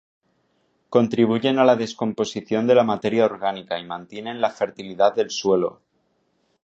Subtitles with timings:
[0.89, 5.79] Contribuyen a la descomposición de la materia orgánica y mantienen la fertilidad del suelo.